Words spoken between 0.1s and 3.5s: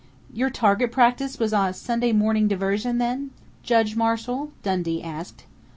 "Your target practice was a Sunday morning diversion, then,